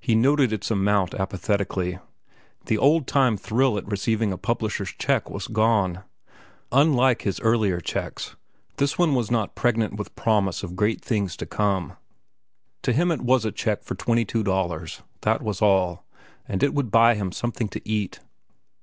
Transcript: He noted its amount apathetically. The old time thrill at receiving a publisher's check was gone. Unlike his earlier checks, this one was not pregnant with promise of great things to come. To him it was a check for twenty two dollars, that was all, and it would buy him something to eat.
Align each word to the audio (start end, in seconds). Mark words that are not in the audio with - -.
He 0.00 0.14
noted 0.14 0.50
its 0.50 0.70
amount 0.70 1.12
apathetically. 1.12 1.98
The 2.64 2.78
old 2.78 3.06
time 3.06 3.36
thrill 3.36 3.76
at 3.76 3.86
receiving 3.86 4.32
a 4.32 4.38
publisher's 4.38 4.94
check 4.98 5.28
was 5.28 5.46
gone. 5.46 6.04
Unlike 6.72 7.20
his 7.20 7.38
earlier 7.40 7.78
checks, 7.78 8.34
this 8.78 8.96
one 8.96 9.14
was 9.14 9.30
not 9.30 9.54
pregnant 9.54 9.96
with 9.96 10.16
promise 10.16 10.62
of 10.62 10.74
great 10.74 11.02
things 11.04 11.36
to 11.36 11.44
come. 11.44 11.98
To 12.80 12.94
him 12.94 13.10
it 13.10 13.20
was 13.20 13.44
a 13.44 13.52
check 13.52 13.84
for 13.84 13.94
twenty 13.94 14.24
two 14.24 14.42
dollars, 14.42 15.02
that 15.20 15.42
was 15.42 15.60
all, 15.60 16.06
and 16.48 16.62
it 16.62 16.72
would 16.72 16.90
buy 16.90 17.14
him 17.14 17.30
something 17.30 17.68
to 17.68 17.86
eat. 17.86 18.20